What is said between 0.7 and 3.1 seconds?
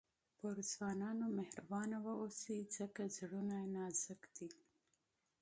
ځوانانو باندي مهربانه واوسئ؛ ځکه